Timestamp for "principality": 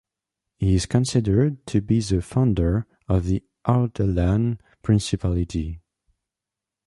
4.81-5.79